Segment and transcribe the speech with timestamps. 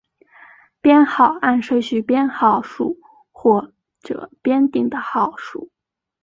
[0.81, 2.97] 编号按顺序编号数
[3.31, 5.69] 或者编定的号数。